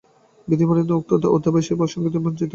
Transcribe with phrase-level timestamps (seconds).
[0.47, 2.49] বিধিবিড়ম্বনায় উক্ত দুই অধ্যবসায়ী পক্ষী সংগীতবিদ্যায় বঞ্চিত।